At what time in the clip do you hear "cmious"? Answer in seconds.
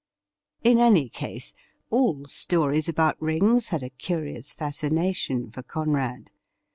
3.91-4.51